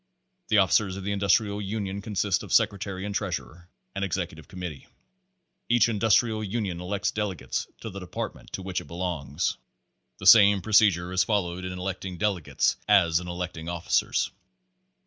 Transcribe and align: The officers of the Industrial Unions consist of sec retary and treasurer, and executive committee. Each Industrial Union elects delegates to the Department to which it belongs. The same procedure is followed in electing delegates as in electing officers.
The 0.47 0.57
officers 0.57 0.97
of 0.97 1.03
the 1.03 1.11
Industrial 1.11 1.61
Unions 1.61 2.03
consist 2.03 2.41
of 2.41 2.51
sec 2.51 2.71
retary 2.71 3.05
and 3.05 3.13
treasurer, 3.13 3.69
and 3.93 4.03
executive 4.03 4.47
committee. 4.47 4.87
Each 5.69 5.87
Industrial 5.87 6.43
Union 6.43 6.81
elects 6.81 7.11
delegates 7.11 7.67
to 7.81 7.91
the 7.91 7.99
Department 7.99 8.51
to 8.53 8.63
which 8.63 8.81
it 8.81 8.87
belongs. 8.87 9.57
The 10.17 10.25
same 10.25 10.63
procedure 10.63 11.11
is 11.13 11.23
followed 11.23 11.65
in 11.65 11.73
electing 11.77 12.17
delegates 12.17 12.77
as 12.87 13.19
in 13.19 13.27
electing 13.27 13.69
officers. 13.69 14.31